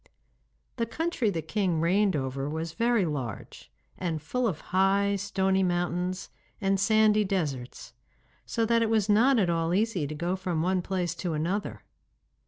[0.77, 6.31] The country the king reigned over was very large, and full of high, stony mountains
[6.59, 7.93] and sandy deserts,
[8.43, 11.83] so that it was not at all easy to go from one place to another.